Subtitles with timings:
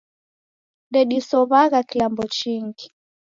[0.89, 2.85] Ndedisow'agha kilambo chingi.